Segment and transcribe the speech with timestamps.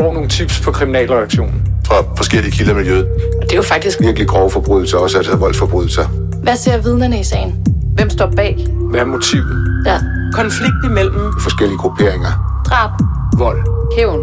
[0.00, 1.62] får nogle tips på kriminalreaktionen.
[1.86, 3.06] Fra forskellige kilder i miljøet.
[3.40, 6.04] Og det er jo faktisk Virkelig grove forbrydelser, også altså voldsforbrydelser.
[6.42, 7.66] Hvad ser vidnerne i sagen?
[7.94, 8.66] Hvem står bag?
[8.90, 9.82] Hvad er motivet?
[9.86, 9.98] Ja.
[10.32, 12.62] Konflikt imellem Forskellige grupperinger.
[12.66, 12.90] Drab.
[13.38, 13.58] Vold.
[13.96, 14.20] Hævn.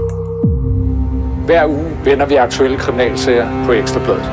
[1.45, 4.31] Hver uge vender vi aktuelle kriminalsager på Ekstrabladet.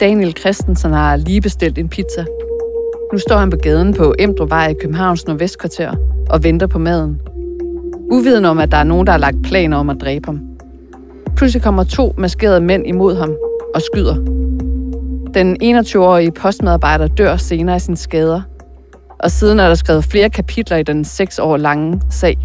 [0.00, 2.24] Daniel Christensen har lige bestilt en pizza.
[3.12, 5.94] Nu står han på gaden på Emdrevej i Københavns Nordvestkvarter
[6.30, 7.20] og venter på maden.
[8.14, 10.40] Uviden om, at der er nogen, der har lagt planer om at dræbe ham.
[11.36, 13.36] Pludselig kommer to maskerede mænd imod ham
[13.74, 14.14] og skyder.
[15.34, 18.42] Den 21-årige postmedarbejder dør senere af sine skader.
[19.18, 22.38] Og siden er der skrevet flere kapitler i den seks år lange sag.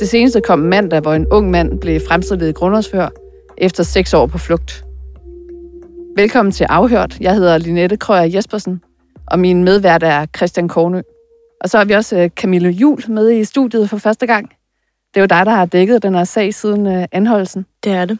[0.00, 3.08] Det seneste kom mandag, hvor en ung mand blev fremstillet i grundlovsfør
[3.58, 4.84] efter seks år på flugt.
[6.16, 7.20] Velkommen til Afhørt.
[7.20, 8.82] Jeg hedder Linette Krøyer Jespersen,
[9.26, 11.00] og min medvært er Christian Kornø.
[11.60, 14.50] Og så har vi også øh, Camille Jul med i studiet for første gang.
[15.14, 17.66] Det er jo dig, der har dækket den her sag siden øh, anholdelsen.
[17.84, 18.18] Det er det.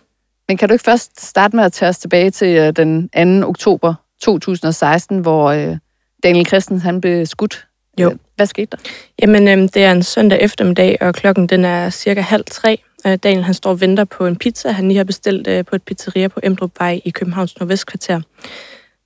[0.48, 3.48] Men kan du ikke først starte med at tage os tilbage til øh, den 2.
[3.48, 5.76] oktober 2016, hvor øh,
[6.22, 7.66] Daniel Christensen han blev skudt?
[8.00, 8.10] Jo.
[8.10, 8.76] Øh, Hvad skete der?
[9.22, 12.78] Jamen, øhm, det er en søndag eftermiddag, og klokken den er cirka halv tre.
[13.06, 15.76] Øh, Daniel han står og venter på en pizza, han lige har bestilt øh, på
[15.76, 18.20] et pizzeria på Emdrupvej i Københavns Nordvestkvarter.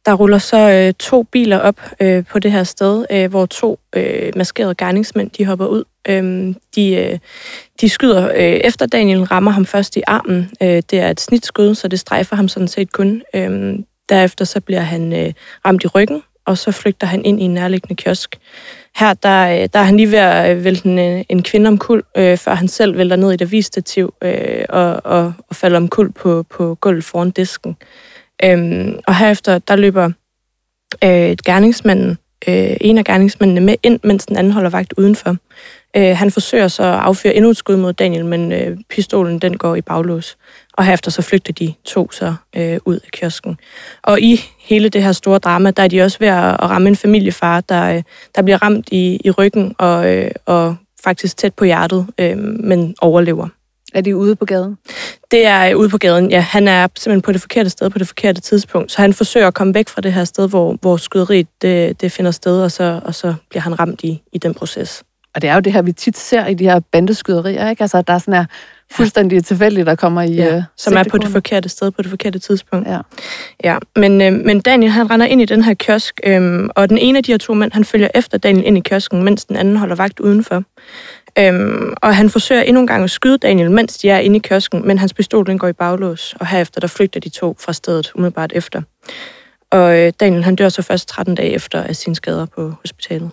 [0.06, 3.78] Der ruller så øh, to biler op øh, på det her sted, øh, hvor to
[3.96, 5.84] øh, maskerede gerningsmænd de hopper ud.
[6.08, 7.18] Øh, de, øh,
[7.80, 10.50] de skyder øh, efter Daniel, rammer ham først i armen.
[10.62, 13.22] Øh, det er et snitskud, så det strejfer ham sådan set kun.
[13.34, 15.32] Øh, derefter så bliver han øh,
[15.66, 18.38] ramt i ryggen, og så flygter han ind i en nærliggende kiosk.
[18.96, 21.68] Her der, øh, der er han lige ved at øh, vælte en, øh, en kvinde
[21.68, 25.76] omkuld, øh, før han selv vælter ned i et avistativ øh, og, og, og falder
[25.76, 27.76] omkuld på, på gulvet foran disken.
[28.44, 30.10] Øhm, og herefter, der løber
[31.04, 32.18] øh, gerningsmanden,
[32.48, 35.36] øh, en af gerningsmændene med ind, mens den anden holder vagt udenfor.
[35.96, 39.56] Øh, han forsøger så at affyre endnu et skud mod Daniel, men øh, pistolen den
[39.56, 40.36] går i baglås.
[40.72, 43.58] Og herefter så flygter de to så øh, ud af kiosken.
[44.02, 46.88] Og i hele det her store drama, der er de også ved at, at ramme
[46.88, 48.02] en familiefar, der, øh,
[48.34, 52.94] der bliver ramt i, i ryggen og, øh, og faktisk tæt på hjertet, øh, men
[53.00, 53.48] overlever.
[53.94, 54.78] Er de ude på gaden?
[55.30, 56.40] Det er øh, ude på gaden, ja.
[56.40, 58.92] Han er simpelthen på det forkerte sted på det forkerte tidspunkt.
[58.92, 62.12] Så han forsøger at komme væk fra det her sted, hvor, hvor skyderiet det, det
[62.12, 65.02] finder sted, og så, og så bliver han ramt i, i den proces.
[65.34, 67.82] Og det er jo det her, vi tit ser i de her bandeskyderier, ikke?
[67.82, 68.44] Altså, at der er sådan her
[68.92, 70.32] fuldstændig tilfældigt, der kommer i...
[70.32, 72.88] Ja, øh, som er på det forkerte sted på det forkerte tidspunkt.
[72.88, 72.98] Ja.
[73.64, 76.98] Ja, men, øh, men Daniel han render ind i den her kiosk, øh, og den
[76.98, 79.56] ene af de her to mænd, han følger efter Daniel ind i kiosken, mens den
[79.56, 80.62] anden holder vagt udenfor.
[81.38, 84.38] Øhm, og han forsøger endnu en gang at skyde Daniel, mens de er inde i
[84.38, 87.72] kiosken, men hans pistol den går i baglås, og herefter der flygter de to fra
[87.72, 88.82] stedet umiddelbart efter.
[89.70, 93.30] Og øh, Daniel han dør så først 13 dage efter af sine skader på hospitalet.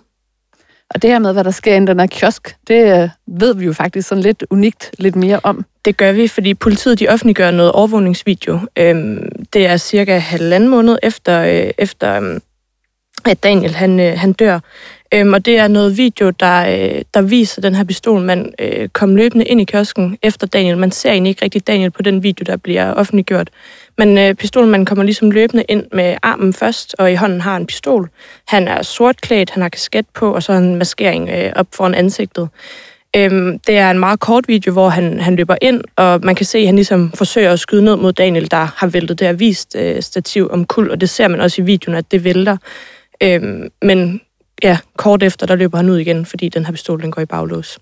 [0.90, 3.66] Og det her med, hvad der sker i den her kiosk, det øh, ved vi
[3.66, 5.66] jo faktisk sådan lidt unikt lidt mere om.
[5.86, 8.60] Det gør vi, fordi politiet de offentliggør noget overvågningsvideo.
[8.78, 12.42] Øhm, det er cirka halvanden måned efter, øh, efter øhm,
[13.26, 14.60] at Daniel han, øh, han dør.
[15.14, 19.16] Øhm, og det er noget video, der, øh, der viser den her pistolmand øh, komme
[19.16, 20.78] løbende ind i kiosken efter Daniel.
[20.78, 23.50] Man ser egentlig ikke rigtig Daniel på den video, der bliver offentliggjort.
[23.98, 27.66] Men øh, pistolmanden kommer ligesom løbende ind med armen først, og i hånden har en
[27.66, 28.10] pistol.
[28.48, 32.50] Han er sortklædt, han har kasket på, og så en maskering øh, op foran ansigtet.
[33.16, 36.46] Øhm, det er en meget kort video, hvor han, han løber ind, og man kan
[36.46, 39.34] se, at han ligesom forsøger at skyde ned mod Daniel, der har væltet det her
[39.34, 42.58] vist øh, stativ om kul, og det ser man også i videoen, at det vælter.
[43.24, 44.22] Øhm, men
[44.64, 47.26] ja, kort efter, der løber han ud igen, fordi den her pistol, den går i
[47.26, 47.80] baglås.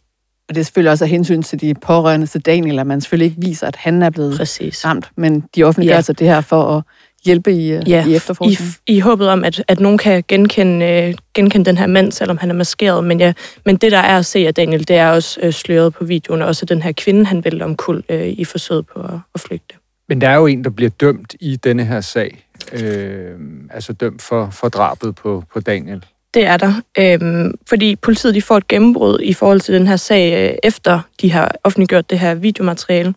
[0.49, 3.25] Og det er selvfølgelig også af hensyn til de pårørende til Daniel, at man selvfølgelig
[3.25, 4.85] ikke viser, at han er blevet Præcis.
[4.85, 5.09] ramt.
[5.17, 5.97] Men de offentliggør Ja.
[5.97, 6.83] altså det her for at
[7.25, 8.73] hjælpe i, øh, Ja, i i, efterforskningen.
[8.87, 12.49] i håbet om, at, at nogen kan genkende, øh, genkende den her mand, selvom han
[12.49, 13.03] er maskeret.
[13.03, 13.33] Men, ja,
[13.65, 16.41] men det, der er at se af Daniel, det er også øh, sløret på videoen,
[16.41, 19.75] og også den her kvinde, han vælter omkuld øh, i forsøget på at, at flygte.
[20.09, 22.45] Men der er jo en, der bliver dømt i denne her sag.
[22.73, 23.31] Øh,
[23.71, 26.05] altså dømt for, for drabet på, på Daniel.
[26.33, 29.95] Det er der, øhm, fordi politiet de får et gennembrud i forhold til den her
[29.95, 33.13] sag, øh, efter de har offentliggjort det her videomateriale.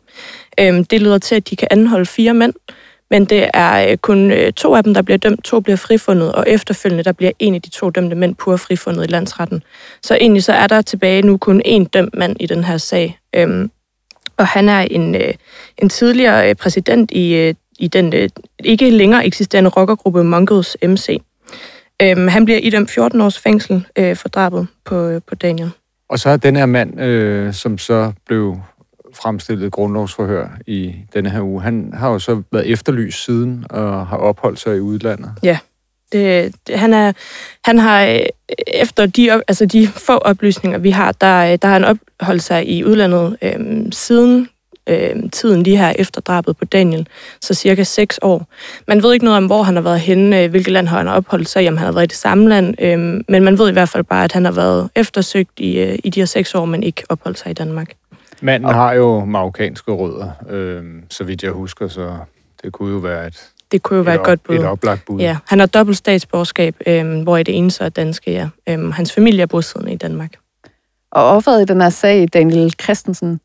[0.61, 2.53] Øhm, det leder til, at de kan anholde fire mænd,
[3.11, 6.33] men det er øh, kun øh, to af dem, der bliver dømt, to bliver frifundet,
[6.33, 9.63] og efterfølgende der bliver en af de to dømte mænd pur frifundet i landsretten.
[10.03, 13.19] Så egentlig så er der tilbage nu kun én dømt mand i den her sag.
[13.35, 13.71] Øhm,
[14.37, 15.35] og han er en, øh,
[15.79, 18.29] en tidligere øh, præsident i, øh, i den øh,
[18.65, 21.21] ikke længere eksisterende rockergruppe Mongols MC.
[22.03, 25.71] Øhm, han bliver idømt 14 års fængsel øh, for drabet på, øh, på Daniel.
[26.09, 28.61] Og så er den her mand, øh, som så blev
[29.15, 34.17] fremstillet grundlovsforhør i denne her uge, han har jo så været efterlyst siden og har
[34.17, 35.33] opholdt sig i udlandet.
[35.43, 35.59] Ja.
[36.13, 37.13] Det, det, han, er,
[37.65, 38.21] han har, øh,
[38.67, 42.69] efter de, op- altså de få oplysninger, vi har, der, der har han opholdt sig
[42.69, 44.49] i udlandet øhm, siden
[44.87, 47.07] øhm, tiden lige her efter drabet på Daniel,
[47.41, 48.47] så cirka seks år.
[48.89, 51.09] Man ved ikke noget om, hvor han har været henne, øh, hvilket land har han
[51.09, 53.69] opholdt sig i, om han har været i det samme land, øhm, men man ved
[53.69, 56.55] i hvert fald bare, at han har været eftersøgt i, øh, i de her seks
[56.55, 57.93] år, men ikke opholdt sig i Danmark.
[58.41, 62.17] Manden har jo marokkanske rødder, øh, så vidt jeg husker, så
[62.63, 64.55] det kunne jo være et, Det kunne jo være et, et godt bud.
[64.55, 65.21] et oplagt bud.
[65.21, 68.49] Ja, han har dobbelt statsborgerskab, øhm, hvor det ene så er danske, ja.
[68.69, 70.33] Øhm, hans familie er bosiddende i Danmark.
[71.13, 73.41] Og offeret i den her sag, Daniel Christensen,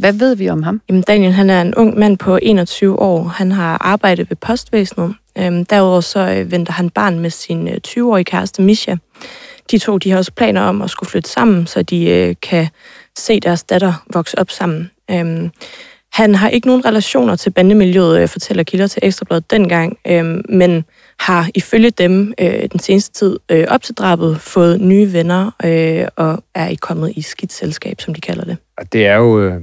[0.00, 0.80] hvad ved vi om ham?
[0.88, 3.24] Jamen, Daniel han er en ung mand på 21 år.
[3.24, 5.14] Han har arbejdet ved postvæsenet.
[5.38, 8.94] Øhm, derudover så øh, venter han barn med sin øh, 20-årige kæreste Misha.
[9.70, 12.68] De to de har også planer om at skulle flytte sammen, så de øh, kan
[13.18, 14.90] se deres datter vokse op sammen.
[15.10, 15.50] Øhm,
[16.12, 20.84] han har ikke nogen relationer til bandemiljøet, øh, fortæller kilder til Ekstrabladet dengang, øhm, men
[21.20, 26.06] har ifølge dem øh, den seneste tid øh, op til drabet fået nye venner øh,
[26.16, 28.56] og er i kommet i skidt selskab, som de kalder det.
[28.78, 29.60] Og det er jo øh,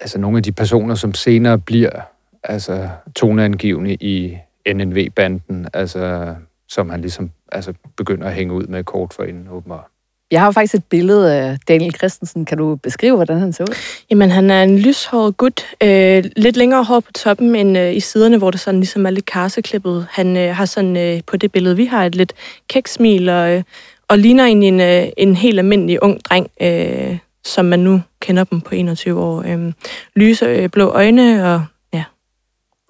[0.00, 2.00] altså nogle af de personer, som senere bliver
[2.42, 4.38] altså toneangivende i
[4.72, 6.34] NNV-banden, altså
[6.68, 9.84] som han ligesom altså, begynder at hænge ud med kort for inden åbenbart.
[10.30, 12.44] Jeg har jo faktisk et billede af Daniel Christensen.
[12.44, 13.74] Kan du beskrive, hvordan han ser ud?
[14.10, 15.66] Jamen, han er en lyshåret gut.
[15.82, 19.10] Øh, lidt længere hår på toppen end øh, i siderne, hvor det sådan ligesom er
[19.10, 20.06] lidt karseklippet.
[20.10, 22.32] Han øh, har sådan øh, på det billede, vi har, et lidt
[22.68, 23.62] kæksmil og, øh,
[24.08, 28.44] og ligner egentlig en, øh, en helt almindelig ung dreng, øh, som man nu kender
[28.44, 29.42] dem på 21 år.
[29.46, 29.72] Øh,
[30.16, 32.04] lyse øh, blå øjne og, ja,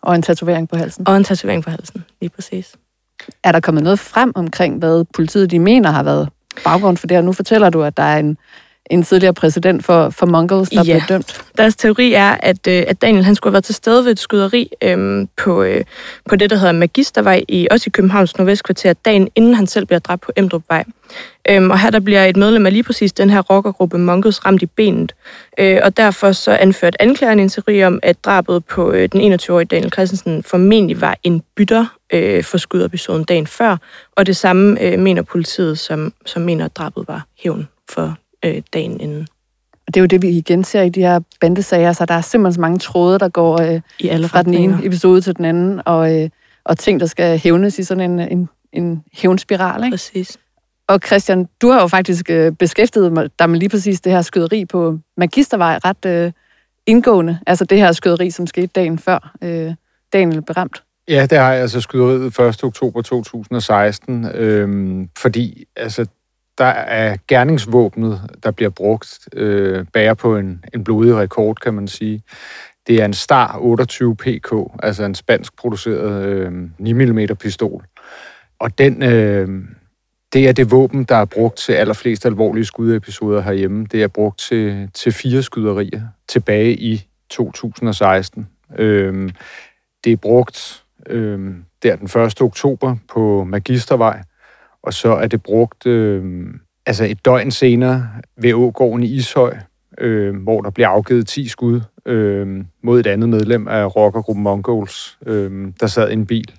[0.03, 1.09] Og en tatovering på halsen.
[1.09, 2.77] og en tatovering på halsen, lige præcis.
[3.45, 6.29] Er der kommet noget frem omkring, hvad politiet de mener har været
[6.65, 7.23] baggrund for det her?
[7.23, 8.39] Nu fortæller du, at der er en,
[8.91, 10.83] en tidligere præsident for, for Mongols, der Ja.
[10.83, 11.43] blev dømt.
[11.59, 14.19] Deres teori er, at, øh, at Daniel han skulle have været til stede ved et
[14.19, 15.85] skyderi øhm, på, øh,
[16.29, 19.99] på det, der hedder Magistervej, i, også i Københavns Nordvestkvarter, dagen inden han selv bliver
[19.99, 20.85] dræbt på Emdrupvej.
[21.49, 24.63] Øhm, og her der bliver et medlem af lige præcis den her rockergruppe Mongols ramt
[24.63, 25.15] i benet.
[25.59, 29.67] Øh, og derfor så anført anklageren en teori om, at drabet på øh, den 21-årige
[29.67, 33.77] Daniel Christensen formentlig var en bytter øh, for skudepisoden dagen før.
[34.17, 38.63] Og det samme øh, mener politiet, som, som mener, at drabet var hævn for øh,
[38.73, 39.27] dagen inden.
[39.87, 42.21] Og det er jo det, vi igen ser i de her bandesager, så der er
[42.21, 45.45] simpelthen så mange tråde, der går øh, I alle fra den ene episode til den
[45.45, 46.31] anden, og, øh,
[46.65, 49.85] og ting, der skal hævnes i sådan en, en, en hævnspiral.
[49.85, 49.93] Ikke?
[49.93, 50.39] Præcis.
[50.89, 54.23] Og Christian, du har jo faktisk øh, beskæftiget mig- dig med lige præcis det her
[54.23, 56.33] skyderi på Magistervej ret øh,
[56.87, 57.39] indgående.
[57.47, 59.75] Altså det her skyderi, som skete dagen før øh,
[60.13, 60.83] Daniel blev ramt.
[61.09, 62.65] Ja, det har jeg altså skyderiet 1.
[62.65, 66.07] oktober 2016, øhm, fordi altså,
[66.61, 71.89] der er gerningsvåbnet, der bliver brugt, øh, bærer på en, en blodig rekord, kan man
[71.89, 72.23] sige.
[72.87, 74.53] Det er en Star 28 PK,
[74.83, 77.85] altså en spansk produceret øh, 9 mm pistol.
[78.59, 79.49] Og den, øh,
[80.33, 83.87] det er det våben, der er brugt til allerflest alvorlige skudepisoder herhjemme.
[83.93, 88.49] Det er brugt til, til fire skyderier tilbage i 2016.
[88.79, 89.31] Øh,
[90.05, 92.43] det er brugt øh, der den 1.
[92.43, 94.23] oktober på Magistervej,
[94.83, 96.47] og så er det brugt øh,
[96.87, 99.57] altså et døgn senere ved Ågården i Ishøj,
[99.99, 105.19] øh, hvor der bliver afgivet 10 skud øh, mod et andet medlem af rockergruppen Mongols,
[105.27, 106.53] øh, der sad i en bil.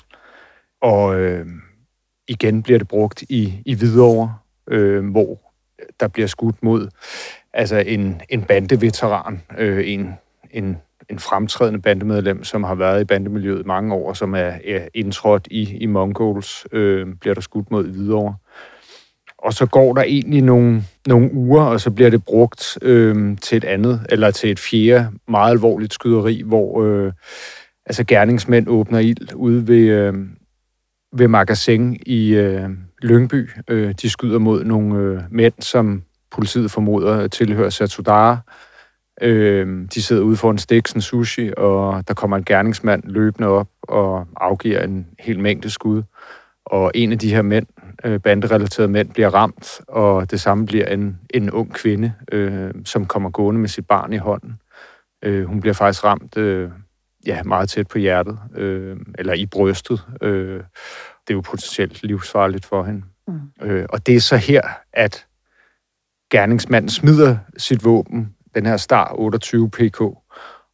[0.81, 1.45] Og øh,
[2.27, 4.35] igen bliver det brugt i, i Hvidovre,
[4.67, 5.39] øh, hvor
[5.99, 6.87] der bliver skudt mod
[7.53, 10.13] altså en, en bandeveteran, øh, en,
[10.51, 10.77] en
[11.09, 15.77] en fremtrædende bandemedlem, som har været i bandemiljøet mange år, som er, er indtrådt i,
[15.77, 18.35] i Mongols, øh, bliver der skudt mod videre.
[19.37, 23.55] Og så går der egentlig nogle, nogle uger, og så bliver det brugt øh, til
[23.57, 27.13] et andet, eller til et fjerde meget alvorligt skyderi, hvor øh,
[27.85, 30.13] altså gerningsmænd åbner ild ude ved, øh,
[31.13, 32.69] ved magasin i øh,
[33.01, 33.49] Lyngby.
[33.67, 38.37] Øh, de skyder mod nogle øh, mænd, som politiet formoder tilhører Satudara.
[39.21, 44.27] Øh, de sidder ude foran Stiksen Sushi, og der kommer en gerningsmand løbende op og
[44.35, 46.03] afgiver en hel mængde skud.
[46.65, 47.67] Og en af de her mænd,
[48.03, 53.05] øh, banderelaterede mænd, bliver ramt, og det samme bliver en, en ung kvinde, øh, som
[53.05, 54.59] kommer gående med sit barn i hånden.
[55.23, 56.71] Øh, hun bliver faktisk ramt øh,
[57.25, 60.01] ja, meget tæt på hjertet, øh, eller i brystet.
[60.21, 60.63] Øh,
[61.27, 63.03] det er jo potentielt livsfarligt for hende.
[63.27, 63.39] Mm.
[63.61, 64.61] Øh, og det er så her,
[64.93, 65.25] at
[66.31, 70.01] gerningsmanden smider sit våben den her Star 28 PK,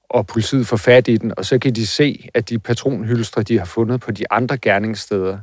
[0.10, 3.58] og politiet får fat i den, og så kan de se, at de patronhylstre, de
[3.58, 5.40] har fundet på de andre gerningssteder,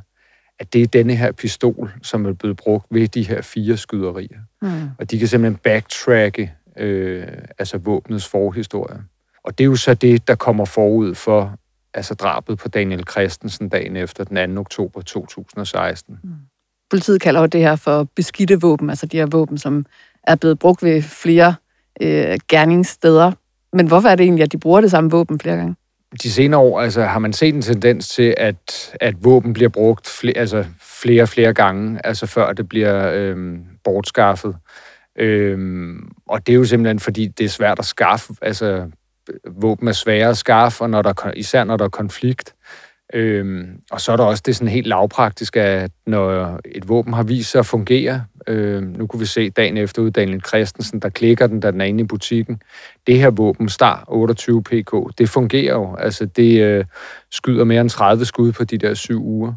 [0.59, 4.39] at det er denne her pistol, som er blevet brugt ved de her fire skyderier.
[4.61, 4.89] Mm.
[4.99, 7.27] Og de kan simpelthen backtracke øh,
[7.57, 9.03] altså våbnets forhistorie.
[9.43, 11.57] Og det er jo så det, der kommer forud for,
[11.93, 14.61] altså drabet på Daniel Christensen dagen efter den 2.
[14.61, 16.19] oktober 2016.
[16.89, 19.85] Politiet kalder jo det her for beskidte våben, altså de her våben, som
[20.23, 21.55] er blevet brugt ved flere
[22.01, 23.31] øh, gerningssteder.
[23.73, 25.75] Men hvorfor er det egentlig, at de bruger det samme våben flere gange?
[26.23, 30.07] De senere år altså, har man set en tendens til, at, at våben bliver brugt
[30.07, 34.55] flere, altså flere og flere gange, altså før det bliver øh, bortskaffet.
[35.19, 38.33] Øhm, og det er jo simpelthen, fordi det er svært at skaffe.
[38.41, 38.89] Altså,
[39.47, 42.55] våben er svære at skaffe, og når der, især når der er konflikt.
[43.13, 47.23] Øhm, og så er der også det sådan helt lavpraktiske, at når et våben har
[47.23, 51.47] vist sig at fungere, øhm, nu kunne vi se dagen efter uddannet Christensen, der klikker
[51.47, 52.61] den, da den er inde i butikken.
[53.07, 55.95] Det her våben, Star 28 PK, det fungerer jo.
[55.95, 56.85] Altså, det øh,
[57.31, 59.53] skyder mere end 30 skud på de der syv uger.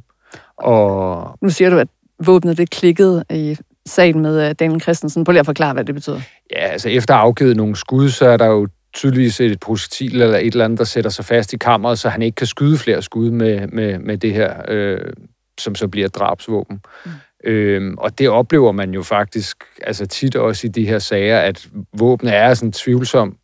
[0.57, 1.89] Og Nu siger du, at
[2.27, 5.25] våbnet det klikkede i sagen med øh, Daniel Christensen.
[5.25, 6.21] Prøv lige at forklare, hvad det betyder.
[6.51, 10.47] Ja, altså efter afgivet nogle skud, så er der jo tydeligvis et projektil eller et
[10.47, 13.31] eller andet, der sætter sig fast i kammeret, så han ikke kan skyde flere skud
[13.31, 15.13] med, med, med det her, øh,
[15.61, 16.81] som så bliver et drabsvåben.
[17.07, 17.11] Mm.
[17.45, 21.69] Øhm, og det oplever man jo faktisk altså tit også i de her sager, at
[21.93, 23.37] våbnet er sådan tvivlsom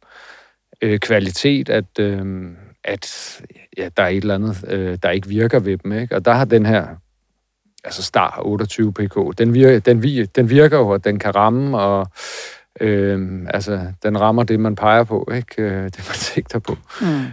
[0.82, 2.46] øh, kvalitet, at, øh,
[2.84, 3.40] at
[3.76, 5.92] ja, der er et eller andet, øh, der ikke virker ved dem.
[5.92, 6.16] Ikke?
[6.16, 6.86] Og der har den her
[7.84, 12.06] altså Star 28 PK, den virker, den, den virker jo, og den kan ramme, og
[12.80, 15.62] øh, altså, den rammer det, man peger på, ikke?
[15.62, 16.76] Øh, det, man sigter på.
[17.00, 17.24] Mm.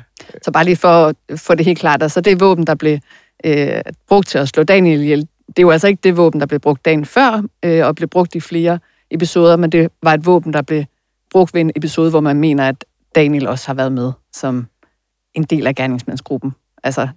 [0.41, 2.97] Så bare lige for at få det helt klart, altså det våben, der blev
[3.45, 5.27] øh, brugt til at slå Daniel ihjel,
[5.57, 8.09] det er jo altså ikke det våben, der blev brugt dagen før, øh, og blev
[8.09, 8.79] brugt i flere
[9.11, 10.83] episoder, men det var et våben, der blev
[11.31, 14.67] brugt ved en episode, hvor man mener, at Daniel også har været med som
[15.33, 16.51] en del af gerningsmandsgruppen.
[16.83, 17.07] Altså,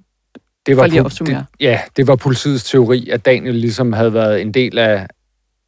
[0.66, 1.36] Det For lige at opsummere.
[1.36, 5.06] Det, ja, det var politiets teori, at Daniel ligesom havde været en del af,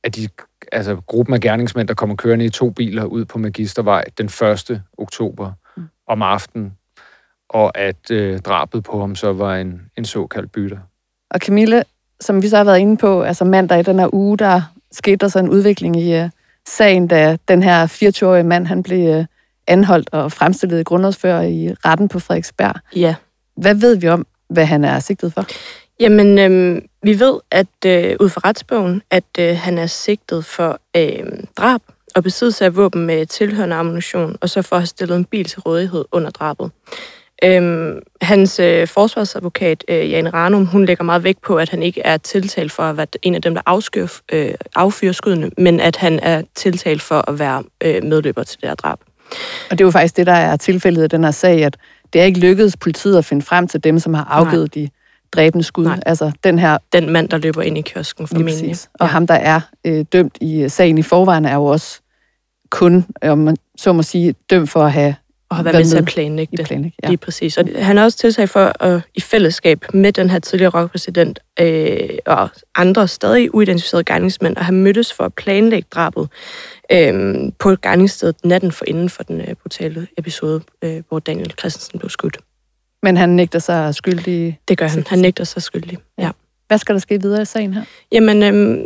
[0.05, 0.29] af de,
[0.73, 4.83] altså, gruppen af gerningsmænd, der kommer kørende i to biler ud på Magistervej den 1.
[4.99, 5.83] oktober mm.
[6.07, 6.73] om aftenen,
[7.49, 10.79] og at øh, drabet på ham så var en, en såkaldt bytter.
[11.31, 11.85] Og Camille,
[12.21, 15.17] som vi så har været inde på, altså mandag i den her uge, der skete
[15.17, 16.29] der så en udvikling i uh,
[16.69, 19.25] sagen, da den her 24-årige mand, han blev uh,
[19.67, 22.75] anholdt og fremstillet grundlovsfører i retten på Frederiksberg.
[22.97, 23.15] Ja.
[23.57, 25.47] Hvad ved vi om, hvad han er sigtet for?
[26.01, 30.81] Jamen, øhm, vi ved, at øh, ud fra retsbogen, at øh, han er sigtet for
[30.97, 31.81] øh, drab
[32.15, 35.45] og besiddelse af våben med tilhørende ammunition, og så for at have stillet en bil
[35.45, 36.71] til rådighed under drabet.
[37.45, 42.01] Øhm, hans øh, forsvarsadvokat, øh, Jane Ranum, hun lægger meget vægt på, at han ikke
[42.01, 45.97] er tiltalt for at være en af dem, der afskyr, øh, affyrer skuddene, men at
[45.97, 48.99] han er tiltalt for at være øh, medløber til det her drab.
[49.71, 51.77] Og det er jo faktisk det, der er tilfældet i den her sag, at
[52.13, 54.85] det er ikke lykkedes politiet at finde frem til dem, som har afgivet Nej.
[54.85, 54.89] de
[55.33, 55.85] dræbende skud.
[55.85, 56.01] Nej.
[56.07, 58.55] Altså den her Den mand, der løber ind i kiosken formentlig.
[58.55, 58.89] præcis.
[58.95, 59.13] Og ja.
[59.13, 62.01] ham, der er øh, dømt i øh, sagen i forvejen, er jo også
[62.71, 65.15] kun, om man så må sige, dømt for at have
[65.51, 66.67] og har været med til at planlægge det.
[66.67, 66.93] planlæg.
[67.03, 67.09] Ja.
[67.09, 67.59] Lige præcis.
[67.59, 72.09] Og han er også tiltalt for at i fællesskab med den her tidligere rockpræsident øh,
[72.27, 76.29] og andre stadig uidentificerede gerningsmænd at have mødtes for at planlægge drabet
[76.93, 81.99] øh, på gerningsstedet natten for inden for den øh, brutale episode, øh, hvor Daniel Christensen
[81.99, 82.39] blev skudt.
[83.03, 84.61] Men han nægter sig skyldig.
[84.69, 85.05] Det gør han.
[85.09, 85.99] Han nægter sig skyldig.
[86.19, 86.31] Ja.
[86.69, 87.83] Hvad skal der ske videre i sagen her?
[88.13, 88.85] Jamen, øh,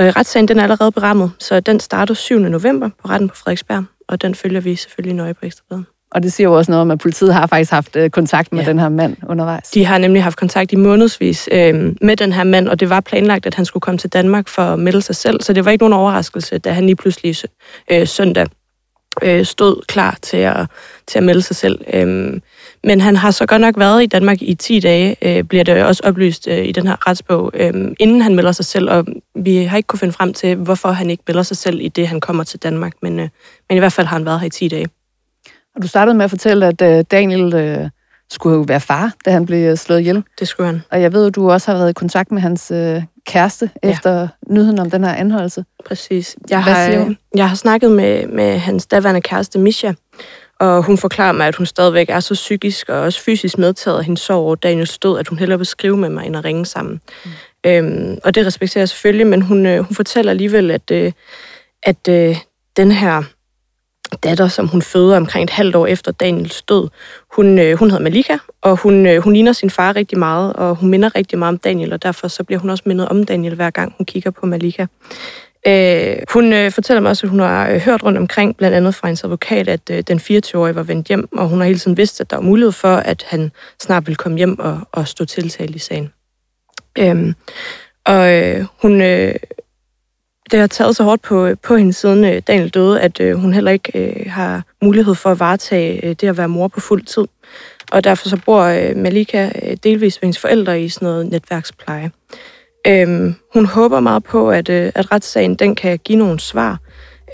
[0.00, 2.38] øh, retssagen den er allerede berammet, så den starter 7.
[2.38, 5.84] november på retten på Frederiksberg, og den følger vi selvfølgelig nøje på Ekstrabladet.
[6.14, 8.62] Og det siger jo også noget om, at politiet har faktisk haft øh, kontakt med
[8.62, 8.68] Ja.
[8.68, 9.70] den her mand undervejs.
[9.70, 13.00] De har nemlig haft kontakt i månedsvis øh, med den her mand, og det var
[13.00, 15.70] planlagt, at han skulle komme til Danmark for at melde sig selv, så det var
[15.70, 17.36] ikke nogen overraskelse, da han lige pludselig
[17.90, 18.46] øh, søndag
[19.22, 20.66] øh, stod klar til at,
[21.06, 21.80] til at melde sig selv.
[21.92, 22.40] Øh,
[22.84, 25.84] men han har så godt nok været i Danmark i 10 dage, øh, bliver det
[25.84, 29.56] også oplyst øh, i den her retsbog, øh, inden han melder sig selv, og vi
[29.56, 32.20] har ikke kunne finde frem til, hvorfor han ikke melder sig selv i det, han
[32.20, 33.28] kommer til Danmark, men, øh,
[33.68, 34.86] men i hvert fald har han været her i 10 dage.
[35.76, 37.88] Og du startede med at fortælle, at øh, Daniel øh,
[38.30, 40.22] skulle jo være far, da han blev øh, slået ihjel.
[40.38, 40.82] Det skulle han.
[40.90, 43.88] Og jeg ved, at du også har været i kontakt med hans øh, kæreste Ja.
[43.88, 43.92] ja.
[43.92, 45.64] efter nyheden om den her anholdelse.
[45.86, 46.36] Præcis.
[46.50, 47.18] Jeg Hvad har, siger hun?
[47.36, 49.92] jeg har snakket med, med hans daværende kæreste, Misha,
[50.60, 54.04] og hun forklarer mig, at hun stadigvæk er så psykisk og også fysisk medtaget af
[54.04, 56.66] hendes sorg over Daniels død, at hun hellere vil skrive med mig, end at ringe
[56.66, 57.00] sammen.
[57.24, 57.30] Mm.
[57.66, 61.12] Øhm, og det respekterer jeg selvfølgelig, men hun, øh, hun fortæller alligevel, at, øh,
[61.82, 62.36] at øh,
[62.76, 63.22] den her
[64.22, 66.88] datter, som hun føder omkring et halvt år efter Daniels død,
[67.36, 70.76] hun, øh, hun hedder Malika, og hun, øh, hun ligner sin far rigtig meget, og
[70.76, 73.54] hun minder rigtig meget om Daniel, og derfor så bliver hun også mindet om Daniel,
[73.54, 74.86] hver gang hun kigger på Malika.
[75.66, 78.94] Øh, hun øh, fortæller mig også, at hun har øh, hørt rundt omkring, blandt andet
[78.94, 81.96] fra hendes advokat, at øh, den 24-årige var vendt hjem, og hun har hele tiden
[81.96, 85.24] vidst, at der var mulighed for, at han snart ville komme hjem og, og stå
[85.24, 86.12] tiltalt i sagen.
[86.98, 87.34] Øh,
[88.06, 89.34] og øh, hun, øh,
[90.50, 93.54] det har taget så hårdt på, på hende siden øh, Daniel døde, at øh, hun
[93.54, 97.04] heller ikke øh, har mulighed for at varetage øh, det at være mor på fuld
[97.04, 97.24] tid.
[97.92, 102.10] og derfor så bor øh, Malika øh, delvis ved hendes forældre i sådan noget netværkspleje.
[102.86, 106.78] Øhm, hun håber meget på, at, øh, at retssagen den kan give nogle svar,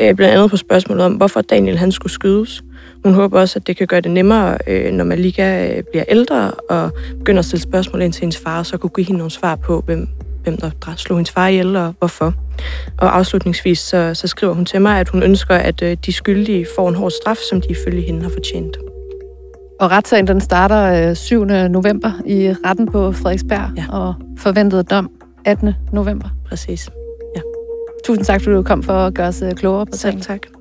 [0.00, 2.62] øh, blandt andet på spørgsmålet om, hvorfor Daniel han skulle skydes.
[3.04, 6.50] Hun håber også, at det kan gøre det nemmere, øh, når Malika øh, bliver ældre
[6.50, 9.56] og begynder at stille spørgsmål ind til hendes far, så kunne give hende nogle svar
[9.56, 10.08] på, hvem,
[10.42, 12.34] hvem der slog hendes far ihjel og hvorfor.
[12.98, 16.66] Og afslutningsvis så, så skriver hun til mig, at hun ønsker, at øh, de skyldige
[16.76, 18.76] får en hård straf, som de ifølge hende har fortjent.
[19.80, 21.44] Og retssagen den starter 7.
[21.44, 23.84] november i retten på Frederiksberg, ja.
[23.90, 25.10] og forventet dom
[25.44, 25.74] 18.
[25.92, 26.28] november.
[26.48, 26.90] Præcis.
[28.04, 30.59] Tusind tak, fordi du kom for at gøre os klogere på Selv tak.